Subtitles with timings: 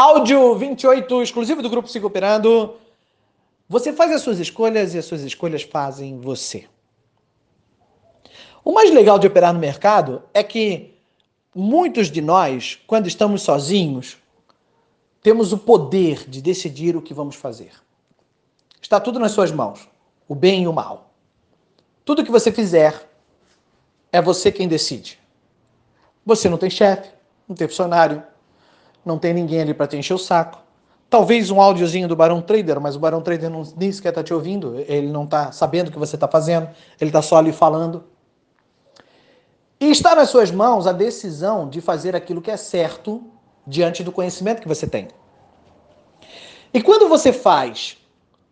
[0.00, 2.76] Áudio 28, exclusivo do Grupo Siga Operando.
[3.68, 6.68] Você faz as suas escolhas e as suas escolhas fazem você.
[8.64, 10.94] O mais legal de operar no mercado é que
[11.52, 14.16] muitos de nós, quando estamos sozinhos,
[15.20, 17.72] temos o poder de decidir o que vamos fazer.
[18.80, 19.88] Está tudo nas suas mãos,
[20.28, 21.10] o bem e o mal.
[22.04, 23.10] Tudo que você fizer
[24.12, 25.18] é você quem decide.
[26.24, 27.10] Você não tem chefe,
[27.48, 28.22] não tem funcionário,
[29.08, 30.62] não tem ninguém ali para te encher o saco.
[31.10, 34.34] Talvez um áudiozinho do Barão Trader, mas o Barão Trader não, nem sequer está te
[34.34, 36.68] ouvindo, ele não está sabendo o que você está fazendo,
[37.00, 38.04] ele está só ali falando.
[39.80, 43.24] E está nas suas mãos a decisão de fazer aquilo que é certo
[43.66, 45.08] diante do conhecimento que você tem.
[46.74, 47.96] E quando você faz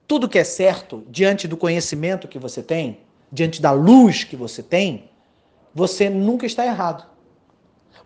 [0.09, 3.01] tudo que é certo diante do conhecimento que você tem,
[3.31, 5.11] diante da luz que você tem,
[5.75, 7.05] você nunca está errado.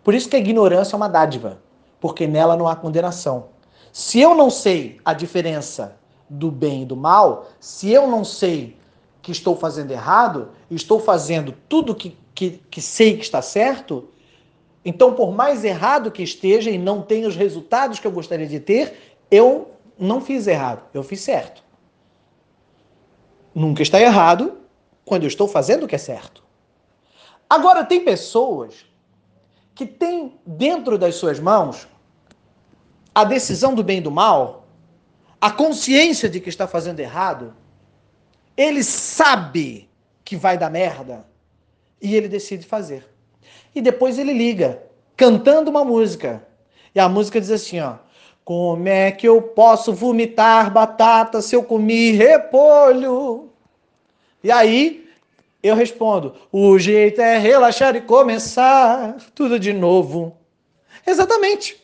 [0.03, 1.61] Por isso que a ignorância é uma dádiva
[2.01, 3.45] porque nela não há condenação.
[3.93, 5.95] Se eu não sei a diferença
[6.29, 8.75] do bem e do mal, se eu não sei
[9.21, 14.09] que estou fazendo errado, estou fazendo tudo que, que, que sei que está certo,
[14.83, 18.59] então, por mais errado que esteja e não tenha os resultados que eu gostaria de
[18.59, 21.63] ter, eu não fiz errado, eu fiz certo.
[23.53, 24.57] Nunca está errado
[25.05, 26.43] quando eu estou fazendo o que é certo.
[27.47, 28.85] Agora, tem pessoas
[29.75, 31.87] que têm dentro das suas mãos
[33.13, 34.67] a decisão do bem e do mal,
[35.39, 37.53] a consciência de que está fazendo errado,
[38.55, 39.89] ele sabe
[40.23, 41.25] que vai dar merda
[42.01, 43.05] e ele decide fazer.
[43.73, 44.83] E depois ele liga,
[45.17, 46.45] cantando uma música.
[46.93, 47.95] E a música diz assim, ó:
[48.45, 53.49] Como é que eu posso vomitar batata se eu comi repolho?
[54.43, 55.09] E aí
[55.63, 60.37] eu respondo: O jeito é relaxar e começar tudo de novo.
[61.05, 61.80] Exatamente.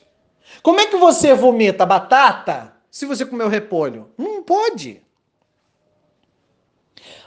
[0.62, 4.10] Como é que você vomita batata se você comeu repolho?
[4.18, 5.02] Não pode.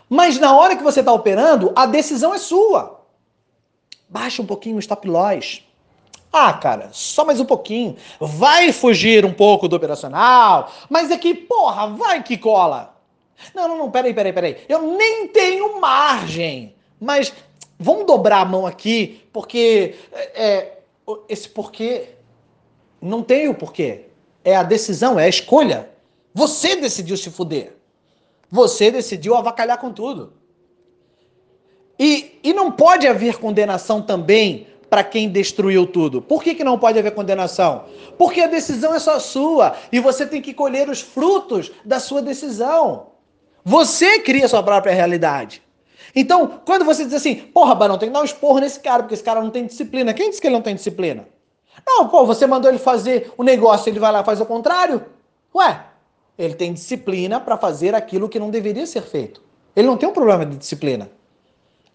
[0.08, 3.06] Mas na hora que você está operando, a decisão é sua.
[4.08, 5.62] Baixa um pouquinho o stop loss.
[6.32, 7.96] Ah, cara, só mais um pouquinho.
[8.18, 12.96] Vai fugir um pouco do operacional, mas é que, porra, vai que cola.
[13.54, 14.64] Não, não, não, peraí, peraí, peraí.
[14.68, 16.74] Eu nem tenho margem.
[17.00, 17.32] Mas
[17.78, 20.78] vamos dobrar a mão aqui, porque é, é
[21.28, 22.10] esse porquê
[23.00, 24.06] não tem o porquê.
[24.44, 25.90] É a decisão, é a escolha.
[26.34, 27.76] Você decidiu se fuder.
[28.50, 30.32] Você decidiu avacalhar com tudo.
[31.98, 36.20] E, e não pode haver condenação também para quem destruiu tudo.
[36.20, 37.84] Por que, que não pode haver condenação?
[38.18, 42.20] Porque a decisão é só sua e você tem que colher os frutos da sua
[42.20, 43.08] decisão.
[43.64, 45.62] Você cria sua própria realidade.
[46.14, 49.14] Então, quando você diz assim, porra, Barão, tem que dar um esporro nesse cara, porque
[49.14, 50.12] esse cara não tem disciplina.
[50.12, 51.28] Quem disse que ele não tem disciplina?
[51.86, 55.04] Não, pô, você mandou ele fazer o negócio, ele vai lá e faz o contrário?
[55.54, 55.84] Ué,
[56.38, 59.42] ele tem disciplina para fazer aquilo que não deveria ser feito.
[59.74, 61.10] Ele não tem um problema de disciplina.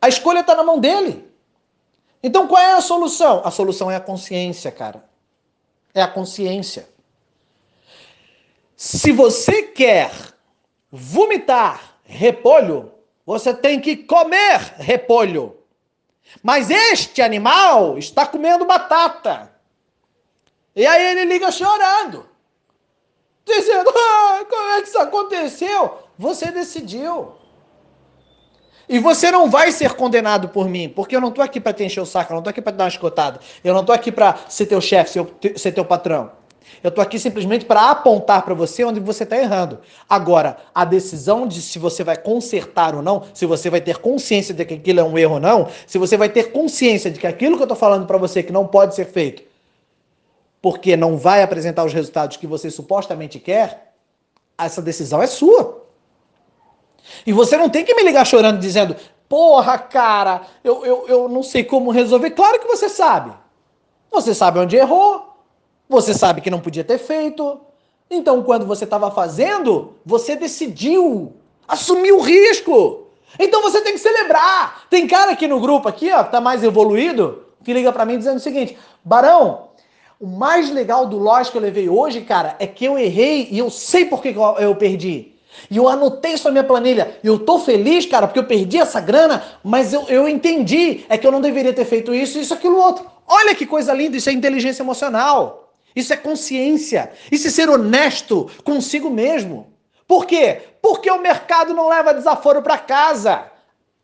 [0.02, 1.28] A escolha está na mão dele.
[2.22, 3.42] Então qual é a solução?
[3.44, 5.04] A solução é a consciência, cara.
[5.94, 6.88] É a consciência.
[8.76, 10.12] Se você quer
[10.92, 12.92] vomitar repolho,
[13.26, 15.58] você tem que comer repolho.
[16.44, 19.55] Mas este animal está comendo batata.
[20.76, 22.26] E aí ele liga chorando,
[23.46, 26.00] dizendo: ah, como é que isso aconteceu?
[26.20, 27.34] Você decidiu.
[28.88, 31.84] E você não vai ser condenado por mim, porque eu não estou aqui para te
[31.84, 33.96] encher o saco, eu não estou aqui para te dar uma escotada, eu não estou
[33.96, 35.20] aqui para ser teu chefe,
[35.56, 36.32] ser teu patrão.
[36.84, 39.80] Eu estou aqui simplesmente para apontar para você onde você está errando.
[40.10, 44.54] Agora, a decisão de se você vai consertar ou não, se você vai ter consciência
[44.54, 47.28] de que aquilo é um erro ou não, se você vai ter consciência de que
[47.28, 49.55] aquilo que eu estou falando para você que não pode ser feito
[50.66, 53.94] porque não vai apresentar os resultados que você supostamente quer,
[54.58, 55.86] essa decisão é sua.
[57.24, 58.96] E você não tem que me ligar chorando dizendo,
[59.30, 62.32] porra, cara, eu, eu, eu não sei como resolver.
[62.32, 63.32] Claro que você sabe.
[64.10, 65.36] Você sabe onde errou.
[65.88, 67.62] Você sabe que não podia ter feito.
[68.10, 71.32] Então, quando você estava fazendo, você decidiu
[71.68, 73.06] assumir o risco.
[73.38, 74.88] Então você tem que celebrar.
[74.90, 78.18] Tem cara aqui no grupo aqui, ó, que tá mais evoluído, que liga para mim
[78.18, 79.75] dizendo o seguinte: Barão,
[80.20, 83.60] o mais legal do loss que eu levei hoje, cara, é que eu errei e
[83.60, 85.34] eu sei por que eu perdi.
[85.70, 87.18] E eu anotei isso na minha planilha.
[87.24, 91.06] E eu tô feliz, cara, porque eu perdi essa grana, mas eu, eu entendi.
[91.10, 93.06] É que eu não deveria ter feito isso, isso, aquilo, outro.
[93.28, 95.74] Olha que coisa linda, isso é inteligência emocional.
[95.96, 97.12] Isso é consciência.
[97.32, 99.74] Isso é ser honesto consigo mesmo.
[100.08, 100.62] Por quê?
[100.82, 103.50] Porque o mercado não leva desaforo para casa.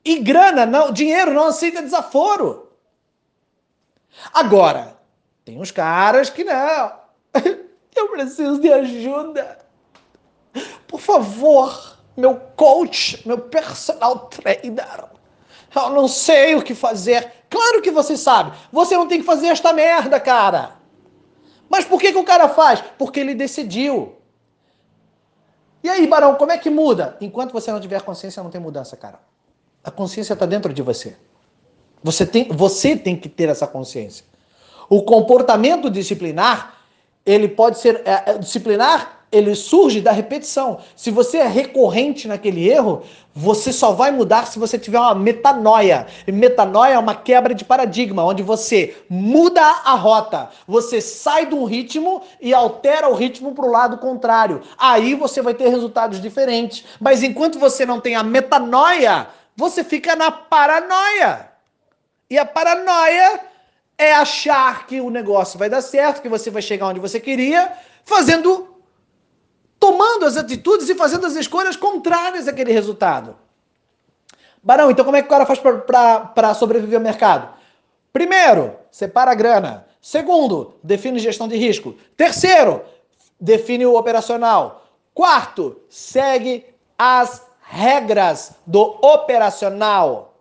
[0.03, 2.69] E grana, não, dinheiro não aceita desaforo.
[4.33, 4.97] Agora,
[5.51, 6.93] tem uns caras que não.
[7.93, 9.59] Eu preciso de ajuda.
[10.87, 15.05] Por favor, meu coach, meu personal trainer.
[15.75, 17.29] Eu não sei o que fazer.
[17.49, 18.57] Claro que você sabe.
[18.71, 20.77] Você não tem que fazer esta merda, cara.
[21.69, 22.81] Mas por que, que o cara faz?
[22.97, 24.15] Porque ele decidiu.
[25.83, 27.17] E aí, Barão, como é que muda?
[27.19, 29.19] Enquanto você não tiver consciência, não tem mudança, cara.
[29.83, 31.17] A consciência está dentro de você.
[32.01, 34.30] Você tem, você tem que ter essa consciência.
[34.91, 36.73] O comportamento disciplinar,
[37.25, 40.79] ele pode ser é, é, disciplinar, ele surge da repetição.
[40.97, 43.01] Se você é recorrente naquele erro,
[43.33, 46.07] você só vai mudar se você tiver uma metanoia.
[46.27, 51.55] E metanoia é uma quebra de paradigma, onde você muda a rota, você sai de
[51.55, 54.61] um ritmo e altera o ritmo para o lado contrário.
[54.77, 56.83] Aí você vai ter resultados diferentes.
[56.99, 61.49] Mas enquanto você não tem a metanoia, você fica na paranoia.
[62.29, 63.50] E a paranoia
[64.01, 67.71] é achar que o negócio vai dar certo, que você vai chegar onde você queria,
[68.03, 68.67] fazendo
[69.79, 73.35] tomando as atitudes e fazendo as escolhas contrárias àquele resultado.
[74.61, 77.53] Barão, então como é que o cara faz para sobreviver ao mercado?
[78.11, 79.87] Primeiro, separa a grana.
[80.01, 81.95] Segundo, define gestão de risco.
[82.17, 82.81] Terceiro,
[83.39, 84.87] define o operacional.
[85.13, 86.65] Quarto, segue
[86.97, 90.35] as regras do operacional.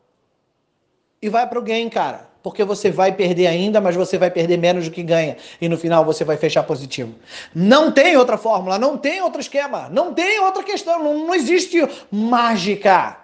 [1.20, 2.29] E vai para o game, cara.
[2.42, 5.36] Porque você vai perder ainda, mas você vai perder menos do que ganha.
[5.60, 7.14] E no final você vai fechar positivo.
[7.54, 11.86] Não tem outra fórmula, não tem outro esquema, não tem outra questão, não, não existe
[12.10, 13.18] mágica.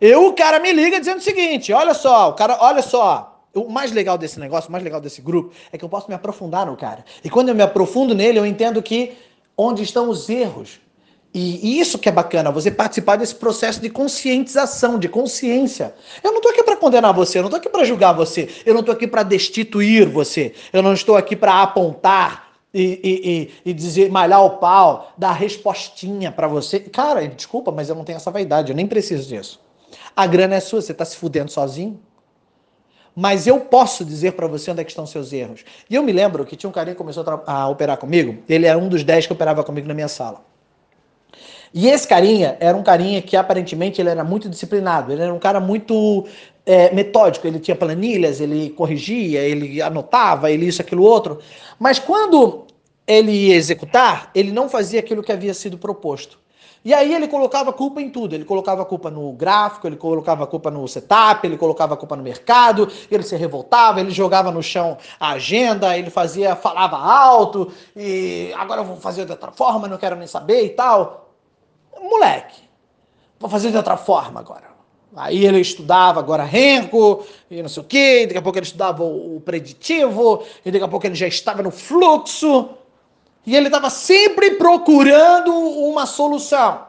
[0.00, 3.30] Eu, o cara me liga dizendo o seguinte: olha só, o cara, olha só.
[3.54, 6.14] O mais legal desse negócio, o mais legal desse grupo, é que eu posso me
[6.14, 7.04] aprofundar no cara.
[7.22, 9.16] E quando eu me aprofundo nele, eu entendo que
[9.56, 10.80] onde estão os erros,
[11.34, 15.92] e isso que é bacana, você participar desse processo de conscientização, de consciência.
[16.22, 18.72] Eu não estou aqui para condenar você, eu não estou aqui para julgar você, eu
[18.72, 23.30] não estou aqui para destituir você, eu não estou aqui para apontar e, e,
[23.66, 26.78] e, e, dizer, malhar o pau, dar respostinha para você.
[26.78, 29.60] Cara, desculpa, mas eu não tenho essa vaidade, eu nem preciso disso.
[30.14, 32.00] A grana é sua, você está se fudendo sozinho.
[33.14, 35.64] Mas eu posso dizer para você onde é estão seus erros.
[35.88, 38.76] E eu me lembro que tinha um carinha que começou a, operar comigo, ele era
[38.76, 40.44] um dos 10 que operava comigo na minha sala.
[41.74, 45.40] E esse carinha era um carinha que aparentemente ele era muito disciplinado, ele era um
[45.40, 46.24] cara muito
[46.64, 51.40] é, metódico, ele tinha planilhas, ele corrigia, ele anotava, ele isso, aquilo, outro.
[51.76, 52.64] Mas quando
[53.04, 56.38] ele ia executar, ele não fazia aquilo que havia sido proposto.
[56.84, 58.34] E aí ele colocava culpa em tudo.
[58.34, 62.88] Ele colocava culpa no gráfico, ele colocava culpa no setup, ele colocava culpa no mercado,
[63.10, 68.82] ele se revoltava, ele jogava no chão a agenda, ele fazia, falava alto, e agora
[68.82, 71.23] eu vou fazer de outra forma, não quero nem saber e tal
[72.08, 72.62] moleque.
[73.38, 74.74] Vou fazer de outra forma agora.
[75.16, 79.04] Aí ele estudava agora renco, e não sei o quê, daqui a pouco ele estudava
[79.04, 82.70] o preditivo, e daqui a pouco ele já estava no fluxo.
[83.46, 86.86] E ele estava sempre procurando uma solução.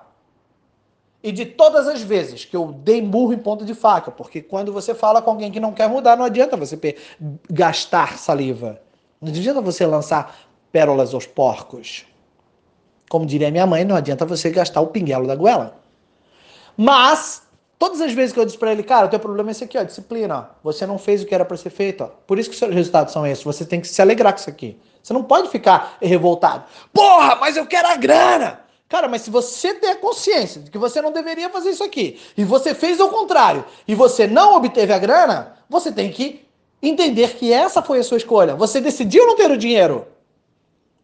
[1.21, 4.71] E de todas as vezes que eu dei murro em ponta de faca, porque quando
[4.71, 6.95] você fala com alguém que não quer mudar, não adianta você
[7.49, 8.79] gastar saliva.
[9.21, 10.35] Não adianta você lançar
[10.71, 12.05] pérolas aos porcos.
[13.15, 15.79] Como diria minha mãe, não adianta você gastar o pinguelo da goela.
[16.75, 17.43] Mas,
[17.79, 19.77] todas as vezes que eu disse para ele, cara, o teu problema é esse aqui,
[19.77, 20.37] ó, disciplina.
[20.37, 20.55] Ó.
[20.65, 22.03] Você não fez o que era para ser feito.
[22.03, 22.07] Ó.
[22.27, 23.41] Por isso que os seus resultados são esses.
[23.41, 24.77] Você tem que se alegrar com isso aqui.
[25.01, 26.65] Você não pode ficar revoltado.
[26.91, 28.59] Porra, mas eu quero a grana!
[28.89, 32.43] Cara, mas se você ter consciência de que você não deveria fazer isso aqui, e
[32.43, 36.45] você fez o contrário, e você não obteve a grana, você tem que
[36.81, 38.55] entender que essa foi a sua escolha.
[38.55, 40.05] Você decidiu não ter o dinheiro.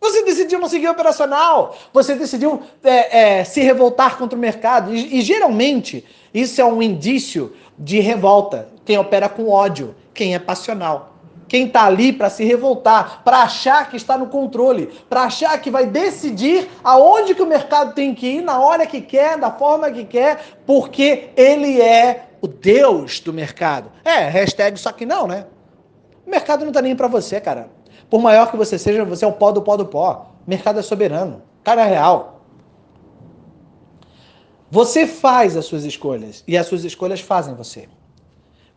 [0.02, 1.78] Você decidiu não seguir operacional.
[1.94, 4.94] Você decidiu é, é, se revoltar contra o mercado.
[4.96, 6.04] E, e, geralmente,
[6.34, 8.68] isso é um indício de revolta.
[8.84, 11.10] Quem opera com ódio, quem é passional.
[11.48, 15.70] Quem está ali para se revoltar, para achar que está no controle, para achar que
[15.70, 19.92] vai decidir aonde que o mercado tem que ir, na hora que quer, da forma
[19.92, 23.92] que quer, porque ele é o Deus do mercado.
[24.04, 25.46] É, hashtag só que não, né?
[26.26, 27.70] O mercado não está nem para você, cara.
[28.12, 30.32] Por maior que você seja, você é o pó do pó do pó.
[30.46, 31.42] Mercado é soberano.
[31.64, 32.42] Cara é real.
[34.70, 37.88] Você faz as suas escolhas e as suas escolhas fazem você.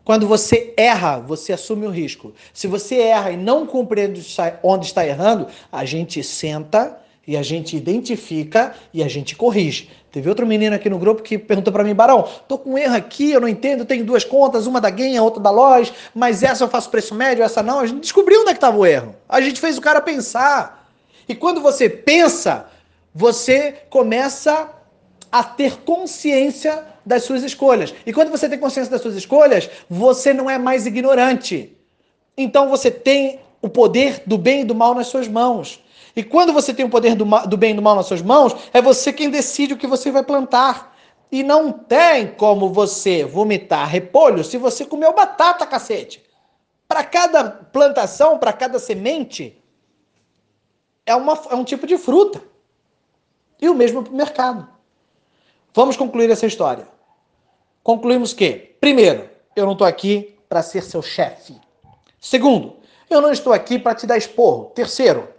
[0.05, 2.33] Quando você erra, você assume o risco.
[2.53, 4.25] Se você erra e não compreende
[4.63, 9.89] onde está errando, a gente senta e a gente identifica e a gente corrige.
[10.11, 12.95] Teve outro menino aqui no grupo que perguntou para mim, Barão, tô com um erro
[12.95, 16.41] aqui, eu não entendo, tenho duas contas, uma da Gain, a outra da loja, mas
[16.43, 17.79] essa eu faço preço médio, essa não.
[17.79, 19.15] A gente descobriu onde é que estava o erro.
[19.27, 20.89] A gente fez o cara pensar.
[21.27, 22.67] E quando você pensa,
[23.13, 24.69] você começa
[25.31, 27.93] a ter consciência das suas escolhas.
[28.05, 31.75] E quando você tem consciência das suas escolhas, você não é mais ignorante.
[32.37, 35.83] Então você tem o poder do bem e do mal nas suas mãos.
[36.15, 38.55] E quando você tem o poder do, do bem e do mal nas suas mãos,
[38.73, 40.95] é você quem decide o que você vai plantar.
[41.31, 46.23] E não tem como você vomitar repolho se você comeu batata, cacete.
[46.87, 49.61] Para cada plantação, para cada semente,
[51.05, 52.41] é, uma, é um tipo de fruta.
[53.59, 54.67] E o mesmo para o mercado.
[55.73, 56.87] Vamos concluir essa história.
[57.83, 61.59] Concluímos que, primeiro, eu não estou aqui para ser seu chefe.
[62.19, 62.77] Segundo,
[63.09, 64.71] eu não estou aqui para te dar esporro.
[64.73, 65.34] Terceiro,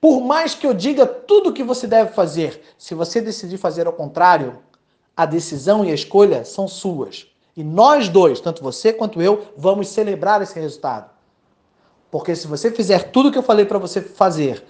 [0.00, 3.86] por mais que eu diga tudo o que você deve fazer, se você decidir fazer
[3.86, 4.58] ao contrário,
[5.16, 7.26] a decisão e a escolha são suas.
[7.54, 11.10] E nós dois, tanto você quanto eu, vamos celebrar esse resultado.
[12.10, 14.64] Porque se você fizer tudo o que eu falei para você fazer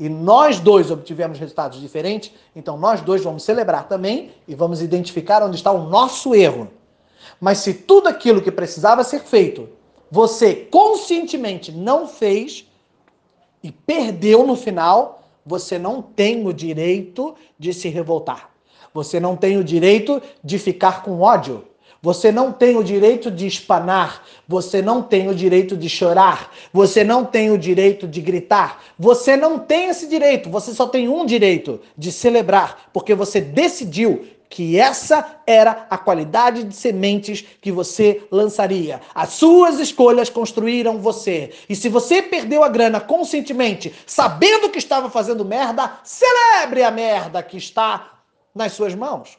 [0.00, 5.42] e nós dois obtivemos resultados diferentes, então nós dois vamos celebrar também e vamos identificar
[5.42, 6.68] onde está o nosso erro.
[7.40, 9.68] Mas se tudo aquilo que precisava ser feito,
[10.10, 12.66] você conscientemente não fez
[13.62, 18.50] e perdeu no final, você não tem o direito de se revoltar.
[18.94, 21.64] Você não tem o direito de ficar com ódio.
[22.02, 27.04] Você não tem o direito de espanar, você não tem o direito de chorar, você
[27.04, 31.24] não tem o direito de gritar, você não tem esse direito, você só tem um
[31.24, 38.22] direito de celebrar, porque você decidiu que essa era a qualidade de sementes que você
[38.30, 39.00] lançaria.
[39.14, 41.54] As suas escolhas construíram você.
[41.70, 47.42] E se você perdeu a grana conscientemente, sabendo que estava fazendo merda, celebre a merda
[47.42, 48.20] que está
[48.54, 49.38] nas suas mãos.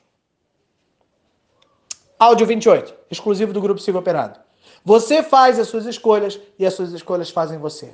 [2.17, 4.39] Áudio 28, exclusivo do Grupo Silva Operado.
[4.84, 7.93] Você faz as suas escolhas e as suas escolhas fazem você.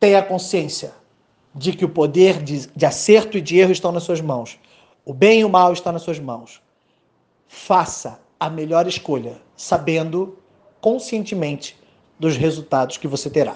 [0.00, 0.94] Tenha consciência
[1.54, 4.58] de que o poder de, de acerto e de erro estão nas suas mãos.
[5.08, 6.60] O bem e o mal estão nas suas mãos.
[7.46, 10.36] Faça a melhor escolha, sabendo
[10.80, 11.78] conscientemente
[12.18, 13.54] dos resultados que você terá.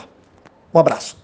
[0.72, 1.19] Um abraço.